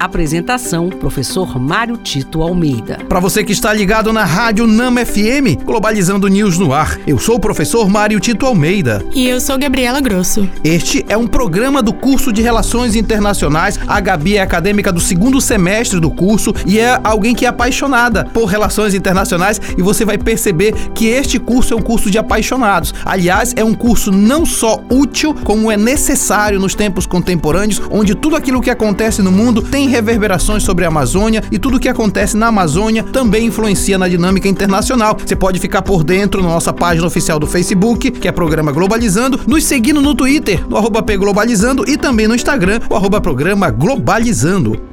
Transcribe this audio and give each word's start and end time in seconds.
Apresentação: 0.00 0.88
Professor 0.88 1.60
Mário 1.60 1.98
Tito 1.98 2.40
Almeida. 2.40 3.00
Para 3.06 3.20
você 3.20 3.44
que 3.44 3.52
está 3.52 3.70
ligado 3.70 4.14
na 4.14 4.24
Rádio 4.24 4.66
Nama 4.66 5.04
FM, 5.04 5.62
Globalizando 5.62 6.26
News 6.26 6.56
no 6.56 6.72
ar. 6.72 6.98
Eu 7.06 7.18
sou 7.18 7.36
o 7.36 7.38
professor 7.40 7.86
Mário 7.86 8.18
Tito 8.18 8.46
Almeida. 8.46 9.04
E 9.12 9.28
eu 9.28 9.38
sou 9.38 9.58
Gabriela 9.58 10.00
Grosso. 10.00 10.48
Este 10.64 11.04
é 11.06 11.18
um 11.18 11.26
programa 11.26 11.82
do 11.82 11.92
curso 11.92 12.32
de 12.32 12.40
Relações 12.40 12.96
Internacionais. 12.96 13.78
A 13.86 14.00
Gabi 14.00 14.38
é 14.38 14.40
acadêmica 14.40 14.90
do 14.90 15.00
segundo 15.00 15.38
semestre 15.38 16.00
do 16.00 16.10
curso 16.10 16.54
e 16.64 16.80
é 16.80 16.98
alguém 17.04 17.34
que 17.34 17.44
é 17.44 17.48
apaixonada 17.48 18.24
por 18.24 18.46
relações 18.46 18.94
internacionais 18.94 19.60
e 19.76 19.82
você 19.82 20.06
vai 20.06 20.16
perceber 20.16 20.72
que 20.94 21.08
este 21.08 21.38
curso 21.38 21.74
é 21.74 21.76
um 21.76 21.82
curso 21.82 22.10
de 22.10 22.16
apaixonados. 22.16 22.94
Aliás, 23.04 23.52
é 23.54 23.62
um 23.62 23.74
curso 23.74 24.10
não 24.10 24.46
só 24.46 24.82
útil, 24.88 25.34
como 25.44 25.70
é 25.70 25.76
necessário 25.76 26.58
nos 26.58 26.74
tempos 26.74 27.04
contemporâneos, 27.04 27.82
onde 27.90 28.14
tudo 28.14 28.34
aquilo 28.34 28.62
que 28.62 28.70
acontece 28.70 29.20
no 29.20 29.30
mundo 29.30 29.60
tem 29.60 29.89
reverberações 29.90 30.62
sobre 30.62 30.84
a 30.84 30.88
Amazônia 30.88 31.42
e 31.50 31.58
tudo 31.58 31.76
o 31.76 31.80
que 31.80 31.88
acontece 31.88 32.36
na 32.36 32.46
Amazônia 32.46 33.02
também 33.02 33.46
influencia 33.46 33.98
na 33.98 34.08
dinâmica 34.08 34.48
internacional. 34.48 35.16
Você 35.24 35.36
pode 35.36 35.60
ficar 35.60 35.82
por 35.82 36.02
dentro 36.02 36.42
na 36.42 36.48
nossa 36.48 36.72
página 36.72 37.06
oficial 37.06 37.38
do 37.38 37.46
Facebook, 37.46 38.10
que 38.10 38.28
é 38.28 38.32
Programa 38.32 38.72
Globalizando, 38.72 39.40
nos 39.46 39.64
seguindo 39.64 40.00
no 40.00 40.14
Twitter, 40.14 40.66
no 40.68 40.76
arroba 40.76 41.00
Globalizando 41.00 41.84
e 41.88 41.96
também 41.96 42.28
no 42.28 42.34
Instagram, 42.34 42.80
o 42.88 42.94
arroba 42.94 43.20
Programa 43.20 43.70
Globalizando. 43.70 44.89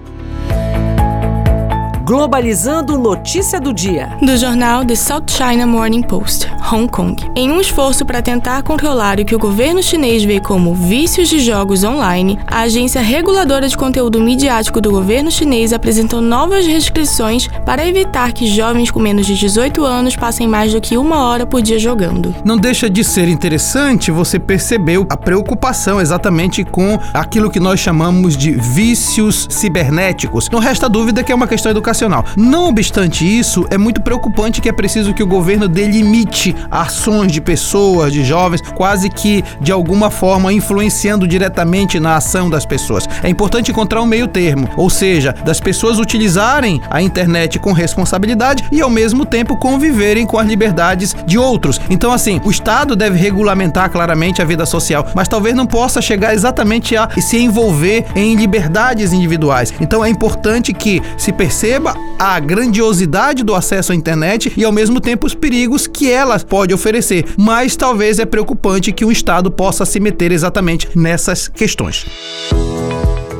Globalizando 2.08 2.98
Notícia 2.98 3.60
do 3.60 3.74
Dia. 3.74 4.18
Do 4.22 4.38
jornal 4.38 4.86
The 4.86 4.96
South 4.96 5.26
China 5.28 5.68
Morning 5.68 6.02
Post, 6.02 6.48
Hong 6.72 6.88
Kong. 6.88 7.22
Em 7.36 7.52
um 7.52 7.60
esforço 7.60 8.06
para 8.06 8.22
tentar 8.22 8.64
controlar 8.64 9.20
o 9.20 9.26
que 9.26 9.36
o 9.36 9.38
governo 9.38 9.84
chinês 9.84 10.24
vê 10.24 10.40
como 10.40 10.74
vícios 10.74 11.28
de 11.28 11.40
jogos 11.42 11.84
online, 11.84 12.40
a 12.48 12.62
agência 12.62 13.02
reguladora 13.02 13.68
de 13.68 13.76
conteúdo 13.76 14.22
midiático 14.22 14.80
do 14.80 14.90
governo 14.90 15.30
chinês 15.30 15.74
apresentou 15.74 16.22
novas 16.22 16.66
restrições 16.66 17.50
para 17.66 17.86
evitar 17.86 18.32
que 18.32 18.48
jovens 18.48 18.90
com 18.90 19.02
menos 19.02 19.26
de 19.26 19.36
18 19.36 19.84
anos 19.84 20.16
passem 20.16 20.48
mais 20.48 20.72
do 20.72 20.80
que 20.80 20.98
uma 20.98 21.26
hora 21.26 21.46
por 21.46 21.62
dia 21.62 21.78
jogando. 21.78 22.34
Não 22.46 22.58
deixa 22.58 22.90
de 22.90 23.04
ser 23.04 23.28
interessante 23.28 24.12
você 24.12 24.40
perceber 24.40 25.06
a 25.10 25.18
preocupação 25.18 26.00
exatamente 26.00 26.64
com 26.64 26.98
aquilo 27.14 27.52
que 27.52 27.60
nós 27.60 27.82
chamamos 27.82 28.38
de 28.38 28.52
vícios 28.52 29.46
cibernéticos. 29.52 30.50
Não 30.50 30.60
resta 30.60 30.88
dúvida 30.88 31.22
que 31.22 31.34
é 31.34 31.36
uma 31.36 31.48
questão 31.48 31.70
educacional 31.70 31.97
educacional. 31.98 32.26
Não 32.36 32.68
obstante 32.68 33.26
isso, 33.26 33.66
é 33.70 33.78
muito 33.78 34.02
preocupante 34.02 34.62
que 34.62 34.70
é 34.70 34.72
preciso 34.72 35.14
que 35.14 35.24
o 35.24 35.28
governo 35.28 35.68
delimite 35.68 36.56
ações 36.70 37.32
de 37.32 37.42
pessoas, 37.42 38.14
de 38.14 38.24
jovens, 38.24 38.62
quase 38.76 39.10
que 39.10 39.44
de 39.60 39.72
alguma 39.72 40.12
forma 40.12 40.54
influenciando 40.54 41.28
diretamente 41.28 42.00
na 42.00 42.18
ação 42.18 42.50
das 42.50 42.66
pessoas. 42.66 43.08
É 43.24 43.30
importante 43.30 43.72
encontrar 43.72 44.02
um 44.02 44.06
meio 44.06 44.28
termo, 44.28 44.70
ou 44.78 44.90
seja, 44.90 45.34
das 45.44 45.60
pessoas 45.60 46.00
utilizarem 46.00 46.82
a 46.90 47.02
internet 47.02 47.58
com 47.60 47.72
responsabilidade 47.72 48.66
e 48.72 48.82
ao 48.82 48.90
mesmo 48.90 49.26
tempo 49.26 49.58
conviverem 49.58 50.26
com 50.26 50.38
as 50.38 50.48
liberdades 50.48 51.16
de 51.26 51.38
outros. 51.38 51.82
Então, 51.90 52.12
assim, 52.12 52.40
o 52.44 52.52
Estado 52.52 52.96
deve 52.96 53.18
regulamentar 53.18 53.90
claramente 53.90 54.42
a 54.42 54.46
vida 54.46 54.66
social, 54.66 55.08
mas 55.16 55.28
talvez 55.28 55.56
não 55.56 55.66
possa 55.66 56.02
chegar 56.02 56.34
exatamente 56.34 56.96
a 56.96 57.10
se 57.20 57.38
envolver 57.38 58.06
em 58.16 58.36
liberdades 58.36 59.14
individuais. 59.14 59.74
Então, 59.80 60.04
é 60.04 60.10
importante 60.10 60.74
que 60.74 61.02
se 61.18 61.32
perceba 61.32 61.87
a 62.18 62.40
grandiosidade 62.40 63.44
do 63.44 63.54
acesso 63.54 63.92
à 63.92 63.96
internet 63.96 64.52
e 64.58 64.64
ao 64.64 64.72
mesmo 64.72 65.00
tempo 65.00 65.28
os 65.28 65.36
perigos 65.36 65.86
que 65.88 66.12
ela 66.12 66.40
pode 66.40 66.74
oferecer. 66.74 67.26
Mas 67.38 67.76
talvez 67.76 68.20
é 68.20 68.26
preocupante 68.26 68.92
que 68.92 69.06
o 69.06 69.12
Estado 69.12 69.52
possa 69.52 69.86
se 69.86 70.00
meter 70.00 70.32
exatamente 70.32 70.90
nessas 70.96 71.48
questões. 71.48 72.06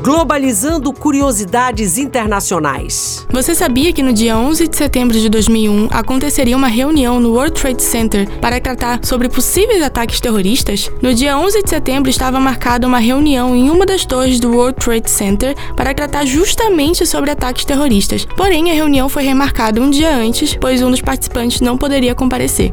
Globalizando 0.08 0.90
curiosidades 0.90 1.98
internacionais. 1.98 3.26
Você 3.30 3.54
sabia 3.54 3.92
que 3.92 4.02
no 4.02 4.10
dia 4.10 4.38
11 4.38 4.66
de 4.66 4.74
setembro 4.74 5.20
de 5.20 5.28
2001 5.28 5.88
aconteceria 5.90 6.56
uma 6.56 6.66
reunião 6.66 7.20
no 7.20 7.34
World 7.34 7.52
Trade 7.60 7.82
Center 7.82 8.26
para 8.40 8.58
tratar 8.58 9.00
sobre 9.04 9.28
possíveis 9.28 9.82
ataques 9.82 10.18
terroristas? 10.18 10.90
No 11.02 11.12
dia 11.12 11.36
11 11.36 11.62
de 11.62 11.68
setembro 11.68 12.08
estava 12.08 12.40
marcada 12.40 12.86
uma 12.86 12.98
reunião 12.98 13.54
em 13.54 13.68
uma 13.68 13.84
das 13.84 14.06
torres 14.06 14.40
do 14.40 14.50
World 14.50 14.78
Trade 14.78 15.10
Center 15.10 15.54
para 15.76 15.92
tratar 15.92 16.24
justamente 16.24 17.04
sobre 17.04 17.30
ataques 17.30 17.66
terroristas. 17.66 18.24
Porém, 18.34 18.70
a 18.70 18.74
reunião 18.74 19.10
foi 19.10 19.24
remarcada 19.24 19.78
um 19.78 19.90
dia 19.90 20.16
antes, 20.16 20.56
pois 20.58 20.80
um 20.80 20.90
dos 20.90 21.02
participantes 21.02 21.60
não 21.60 21.76
poderia 21.76 22.14
comparecer. 22.14 22.72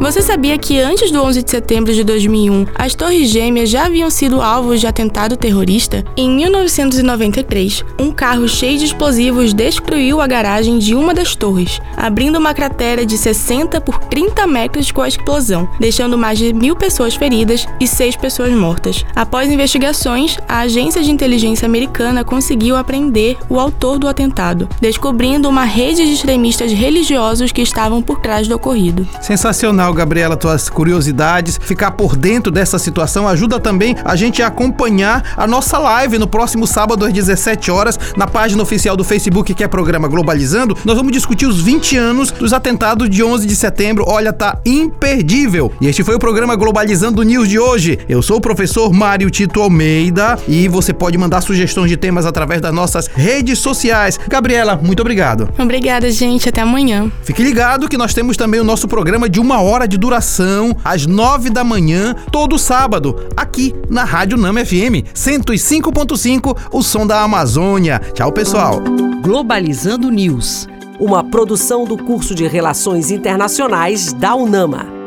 Você 0.00 0.22
sabia 0.22 0.56
que 0.56 0.80
antes 0.80 1.10
do 1.10 1.22
11 1.22 1.42
de 1.42 1.50
setembro 1.50 1.92
de 1.92 2.02
2001, 2.02 2.68
as 2.74 2.94
Torres 2.94 3.28
Gêmeas 3.28 3.68
já 3.68 3.84
haviam 3.84 4.08
sido 4.08 4.40
alvos 4.40 4.80
de 4.80 4.86
atentado 4.86 5.36
terrorista? 5.36 6.02
Em 6.16 6.36
1993, 6.36 7.84
um 7.98 8.10
carro 8.10 8.48
cheio 8.48 8.78
de 8.78 8.86
explosivos 8.86 9.52
destruiu 9.52 10.18
a 10.22 10.26
garagem 10.26 10.78
de 10.78 10.94
uma 10.94 11.12
das 11.12 11.36
torres, 11.36 11.82
abrindo 11.98 12.38
uma 12.38 12.54
cratera 12.54 13.04
de 13.04 13.18
60 13.18 13.78
por 13.82 13.98
30 13.98 14.46
metros 14.46 14.90
com 14.90 15.02
a 15.02 15.06
explosão, 15.06 15.68
deixando 15.78 16.16
mais 16.16 16.38
de 16.38 16.54
mil 16.54 16.74
pessoas 16.74 17.14
feridas 17.14 17.66
e 17.78 17.86
seis 17.86 18.16
pessoas 18.16 18.54
mortas. 18.54 19.04
Após 19.14 19.50
investigações, 19.50 20.38
a 20.48 20.60
agência 20.60 21.02
de 21.02 21.10
inteligência 21.10 21.66
americana 21.66 22.24
conseguiu 22.24 22.74
apreender 22.74 23.36
o 23.50 23.60
autor 23.60 23.98
do 23.98 24.08
atentado, 24.08 24.66
descobrindo 24.80 25.46
uma 25.46 25.64
rede 25.64 26.06
de 26.06 26.14
extremistas 26.14 26.72
religiosos 26.72 27.52
que 27.52 27.60
estavam 27.60 28.00
por 28.00 28.18
trás 28.20 28.48
do 28.48 28.56
ocorrido. 28.56 29.06
Sensacional 29.20 29.89
legal, 29.90 29.94
Gabriela, 29.94 30.36
tuas 30.36 30.68
curiosidades. 30.68 31.58
Ficar 31.60 31.92
por 31.92 32.16
dentro 32.16 32.50
dessa 32.50 32.78
situação 32.78 33.28
ajuda 33.28 33.58
também 33.58 33.96
a 34.04 34.16
gente 34.16 34.42
a 34.42 34.46
acompanhar 34.46 35.34
a 35.36 35.46
nossa 35.46 35.78
live 35.78 36.18
no 36.18 36.26
próximo 36.26 36.66
sábado 36.66 37.04
às 37.04 37.12
17 37.12 37.70
horas 37.70 37.98
na 38.16 38.26
página 38.26 38.62
oficial 38.62 38.96
do 38.96 39.04
Facebook 39.04 39.54
que 39.54 39.64
é 39.64 39.68
programa 39.68 40.08
Globalizando. 40.08 40.76
Nós 40.84 40.96
vamos 40.96 41.12
discutir 41.12 41.46
os 41.46 41.60
20 41.60 41.96
anos 41.96 42.30
dos 42.30 42.52
atentados 42.52 43.08
de 43.08 43.22
11 43.22 43.46
de 43.46 43.56
setembro. 43.56 44.04
Olha, 44.06 44.32
tá 44.32 44.58
imperdível. 44.64 45.72
E 45.80 45.86
este 45.86 46.02
foi 46.02 46.14
o 46.14 46.18
programa 46.18 46.56
Globalizando 46.56 47.22
News 47.22 47.48
de 47.48 47.58
hoje. 47.58 47.98
Eu 48.08 48.22
sou 48.22 48.38
o 48.38 48.40
professor 48.40 48.92
Mário 48.92 49.30
Tito 49.30 49.60
Almeida 49.60 50.38
e 50.48 50.68
você 50.68 50.92
pode 50.92 51.18
mandar 51.18 51.40
sugestões 51.40 51.90
de 51.90 51.96
temas 51.96 52.26
através 52.26 52.60
das 52.60 52.72
nossas 52.72 53.06
redes 53.06 53.58
sociais. 53.58 54.18
Gabriela, 54.28 54.76
muito 54.82 55.00
obrigado. 55.00 55.48
Obrigada, 55.58 56.10
gente. 56.10 56.48
Até 56.48 56.60
amanhã. 56.60 57.10
Fique 57.22 57.42
ligado 57.42 57.88
que 57.88 57.96
nós 57.96 58.14
temos 58.14 58.36
também 58.36 58.60
o 58.60 58.64
nosso 58.64 58.86
programa 58.86 59.28
de 59.28 59.40
uma 59.40 59.60
hora 59.60 59.79
hora 59.80 59.88
de 59.88 59.96
duração, 59.96 60.76
às 60.84 61.06
nove 61.06 61.48
da 61.48 61.64
manhã, 61.64 62.14
todo 62.30 62.58
sábado, 62.58 63.16
aqui 63.34 63.74
na 63.88 64.04
Rádio 64.04 64.36
Nama 64.36 64.64
FM 64.64 65.08
105.5, 65.14 66.56
o 66.70 66.82
som 66.82 67.06
da 67.06 67.22
Amazônia. 67.22 67.98
Tchau, 68.12 68.30
pessoal. 68.30 68.82
Globalizando 69.22 70.10
News, 70.10 70.68
uma 70.98 71.24
produção 71.24 71.84
do 71.84 71.96
curso 71.96 72.34
de 72.34 72.46
Relações 72.46 73.10
Internacionais 73.10 74.12
da 74.12 74.34
UNAMA. 74.34 74.99